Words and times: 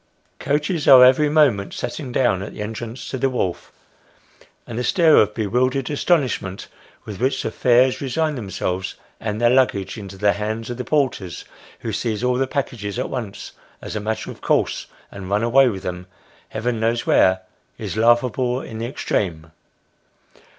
Coaches 0.39 0.87
are 0.87 1.05
every 1.05 1.29
moment 1.29 1.75
setting 1.75 2.11
down 2.11 2.41
at 2.41 2.53
the 2.55 2.61
entrance 2.63 3.07
to 3.11 3.19
the 3.19 3.29
wharf, 3.29 3.71
and 4.65 4.79
the 4.79 4.83
stare 4.83 5.17
of 5.17 5.35
bewildered 5.35 5.91
astonishment 5.91 6.67
with 7.05 7.19
which 7.21 7.43
the 7.43 7.51
"fares" 7.51 8.01
resign 8.01 8.33
themselves 8.33 8.95
and 9.19 9.39
their 9.39 9.51
luggage 9.51 9.99
into 9.99 10.17
the 10.17 10.33
hands 10.33 10.71
of 10.71 10.77
the 10.77 10.83
porters, 10.83 11.45
who 11.81 11.93
seize 11.93 12.23
all 12.23 12.33
the 12.39 12.47
packages 12.47 12.97
at 12.97 13.11
once 13.11 13.51
as 13.79 13.95
a 13.95 13.99
matter 13.99 14.31
of 14.31 14.41
course, 14.41 14.87
and 15.11 15.29
run 15.29 15.43
away 15.43 15.69
with 15.69 15.83
them, 15.83 16.07
Heaven 16.49 16.79
knows 16.79 17.05
where, 17.05 17.41
is 17.77 17.95
laughable 17.95 18.59
in 18.61 18.79
the 18.79 18.87
extreme. 18.87 19.51